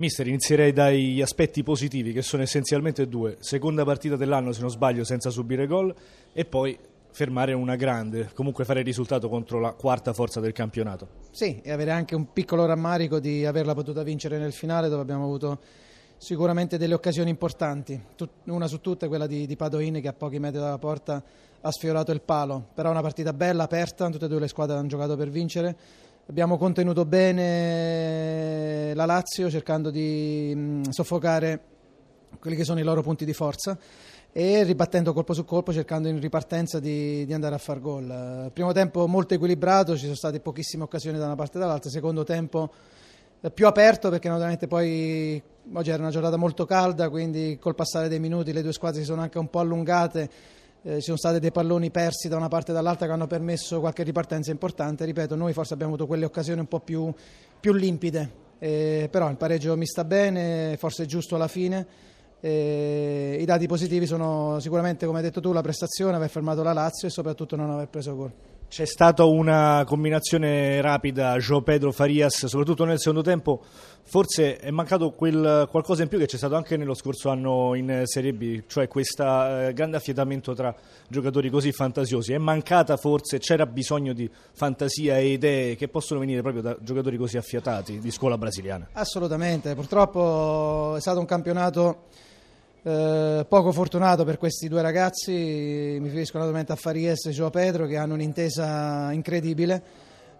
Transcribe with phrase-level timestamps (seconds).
[0.00, 3.36] Mister, inizierei dagli aspetti positivi che sono essenzialmente due.
[3.40, 5.94] Seconda partita dell'anno, se non sbaglio, senza subire gol
[6.32, 6.78] e poi
[7.10, 11.06] fermare una grande, comunque fare il risultato contro la quarta forza del campionato.
[11.32, 15.24] Sì, e avere anche un piccolo rammarico di averla potuta vincere nel finale dove abbiamo
[15.24, 15.58] avuto
[16.16, 18.00] sicuramente delle occasioni importanti.
[18.44, 21.22] Una su tutte quella di, di Padoin che a pochi metri dalla porta
[21.60, 24.88] ha sfiorato il palo, però una partita bella, aperta, tutte e due le squadre hanno
[24.88, 25.76] giocato per vincere.
[26.30, 31.60] Abbiamo contenuto bene la Lazio cercando di mm, soffocare
[32.38, 33.76] quelli che sono i loro punti di forza
[34.30, 38.48] e ribattendo colpo su colpo cercando in ripartenza di, di andare a far gol.
[38.52, 42.22] Primo tempo molto equilibrato, ci sono state pochissime occasioni da una parte e dall'altra, secondo
[42.22, 42.70] tempo
[43.40, 45.42] eh, più aperto perché naturalmente poi
[45.72, 49.06] oggi era una giornata molto calda, quindi col passare dei minuti le due squadre si
[49.06, 50.30] sono anche un po' allungate
[50.82, 53.80] eh, ci sono stati dei palloni persi da una parte e dall'altra che hanno permesso
[53.80, 55.04] qualche ripartenza importante.
[55.04, 57.12] Ripeto, noi forse abbiamo avuto quelle occasioni un po' più,
[57.60, 61.86] più limpide, eh, però il pareggio mi sta bene, forse è giusto alla fine.
[62.40, 66.72] Eh, I dati positivi sono sicuramente, come hai detto tu, la prestazione, aver fermato la
[66.72, 68.32] Lazio e soprattutto non aver preso gol.
[68.70, 73.64] C'è stata una combinazione rapida, Joe Pedro Farias, soprattutto nel secondo tempo.
[74.04, 78.02] Forse è mancato quel qualcosa in più che c'è stato anche nello scorso anno in
[78.04, 80.72] Serie B, cioè questo eh, grande affietamento tra
[81.08, 82.32] giocatori così fantasiosi.
[82.32, 87.16] È mancata forse, c'era bisogno di fantasia e idee che possono venire proprio da giocatori
[87.16, 88.90] così affiatati di scuola brasiliana?
[88.92, 92.04] Assolutamente, purtroppo è stato un campionato
[92.82, 97.86] eh, poco fortunato per questi due ragazzi, mi riferisco naturalmente a Faries e Gio Pedro
[97.86, 99.82] che hanno un'intesa incredibile,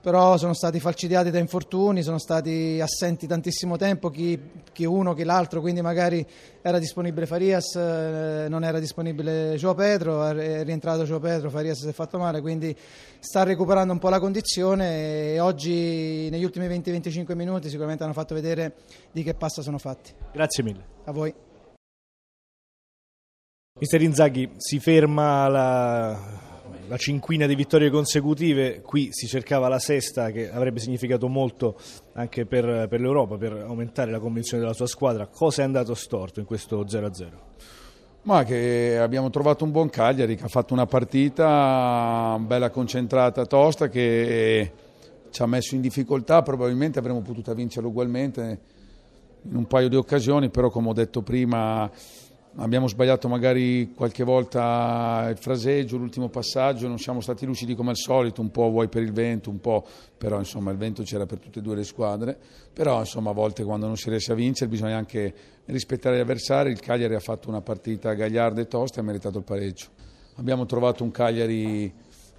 [0.00, 4.40] però sono stati falcidiati da infortuni, sono stati assenti tantissimo tempo, chi,
[4.72, 6.26] chi uno, chi l'altro, quindi magari
[6.60, 11.88] era disponibile Farias, eh, non era disponibile Gio Pedro, è rientrato Gio Pedro, Farias si
[11.88, 12.74] è fatto male, quindi
[13.20, 18.34] sta recuperando un po' la condizione e oggi negli ultimi 20-25 minuti sicuramente hanno fatto
[18.34, 18.74] vedere
[19.12, 20.12] di che passa sono fatti.
[20.32, 20.84] Grazie mille.
[21.04, 21.50] A voi.
[23.82, 26.16] Mister Inzaghi si ferma la,
[26.86, 31.76] la, cinquina di vittorie consecutive, qui si cercava la sesta che avrebbe significato molto
[32.12, 35.26] anche per, per l'Europa, per aumentare la convinzione della sua squadra.
[35.26, 37.26] Cosa è andato storto in questo 0-0?
[38.22, 43.88] Ma che abbiamo trovato un buon Cagliari che ha fatto una partita bella concentrata, tosta,
[43.88, 44.72] che
[45.28, 48.60] ci ha messo in difficoltà, probabilmente avremmo potuto vincere ugualmente
[49.42, 51.90] in un paio di occasioni, però come ho detto prima
[52.56, 57.96] Abbiamo sbagliato magari qualche volta il fraseggio, l'ultimo passaggio, non siamo stati lucidi come al
[57.96, 59.86] solito, un po' vuoi per il vento, un po',
[60.18, 62.38] però insomma il vento c'era per tutte e due le squadre,
[62.70, 66.70] però insomma a volte quando non si riesce a vincere bisogna anche rispettare gli avversari,
[66.70, 69.86] il Cagliari ha fatto una partita gagliarda e tosta e ha meritato il pareggio.
[70.36, 71.90] Abbiamo trovato un Cagliari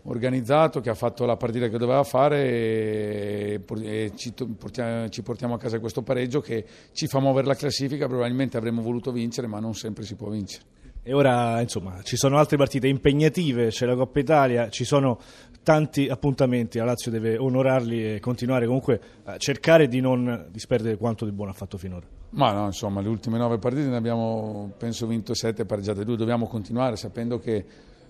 [0.06, 5.53] organizzato che ha fatto la partita che doveva fare e, e ci, portiamo, ci, portiamo,
[5.53, 9.59] a casa questo pareggio che ci fa muovere la classifica, probabilmente avremmo voluto vincere ma
[9.59, 10.66] non sempre si può vincere.
[11.06, 15.19] E ora insomma ci sono altre partite impegnative, c'è la Coppa Italia, ci sono
[15.62, 21.25] tanti appuntamenti, la Lazio deve onorarli e continuare comunque a cercare di non disperdere quanto
[21.25, 22.06] di buono ha fatto finora.
[22.31, 26.47] Ma no, insomma le ultime nove partite ne abbiamo penso vinto sette, pareggiate due, dobbiamo
[26.47, 27.66] continuare sapendo che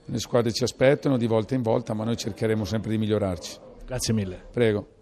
[0.06, 3.58] le squadre ci aspettano di volta in volta, ma noi cercheremo sempre di migliorarci.
[3.86, 4.42] Grazie mille.
[4.52, 4.93] Prego.